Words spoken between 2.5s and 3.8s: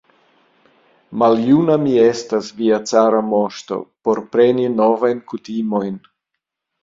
via cara moŝto,